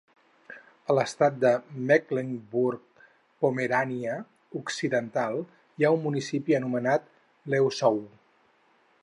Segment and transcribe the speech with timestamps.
[0.91, 1.51] A l'estat de
[1.91, 4.17] Mecklembrug-Pomerània
[4.61, 5.39] Occidental
[5.83, 7.09] hi ha un municipi anomenat
[7.57, 8.03] Leussow.